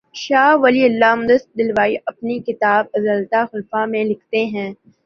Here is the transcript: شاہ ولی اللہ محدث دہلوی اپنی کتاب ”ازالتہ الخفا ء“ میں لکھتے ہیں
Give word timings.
شاہ 0.21 0.51
ولی 0.63 0.81
اللہ 0.85 1.11
محدث 1.15 1.43
دہلوی 1.57 1.91
اپنی 2.11 2.35
کتاب 2.47 2.83
”ازالتہ 2.93 3.39
الخفا 3.45 3.81
ء“ 3.83 3.91
میں 3.91 4.03
لکھتے 4.05 4.45
ہیں 4.53 4.69